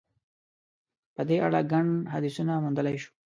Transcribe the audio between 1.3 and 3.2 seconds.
اړه ګڼ حدیثونه موندلای شو.